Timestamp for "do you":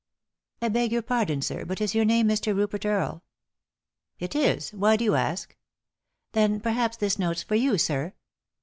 4.97-5.13